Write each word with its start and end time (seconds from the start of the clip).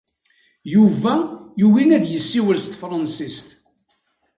Yuba 0.73 1.13
yugi 1.59 1.85
ad 1.97 2.05
yessiwel 2.07 2.57
s 2.61 2.65
tefṛensist. 2.67 3.47